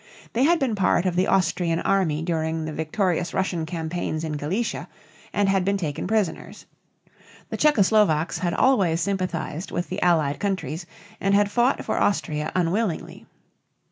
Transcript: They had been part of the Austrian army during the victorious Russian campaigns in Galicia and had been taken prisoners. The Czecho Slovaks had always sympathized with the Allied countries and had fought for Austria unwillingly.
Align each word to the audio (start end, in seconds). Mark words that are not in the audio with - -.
They 0.33 0.45
had 0.45 0.57
been 0.57 0.73
part 0.73 1.05
of 1.05 1.15
the 1.15 1.27
Austrian 1.27 1.79
army 1.79 2.23
during 2.23 2.65
the 2.65 2.73
victorious 2.73 3.35
Russian 3.35 3.67
campaigns 3.67 4.23
in 4.23 4.31
Galicia 4.33 4.87
and 5.31 5.47
had 5.47 5.63
been 5.63 5.77
taken 5.77 6.07
prisoners. 6.07 6.65
The 7.51 7.57
Czecho 7.57 7.83
Slovaks 7.85 8.39
had 8.39 8.55
always 8.55 8.99
sympathized 8.99 9.69
with 9.69 9.89
the 9.89 10.01
Allied 10.01 10.39
countries 10.39 10.87
and 11.19 11.35
had 11.35 11.51
fought 11.51 11.85
for 11.85 12.01
Austria 12.01 12.51
unwillingly. 12.55 13.27